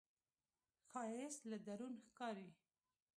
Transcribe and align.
ښایست 0.89 1.41
له 1.51 1.57
درون 1.65 1.93
ښکاري 2.07 2.49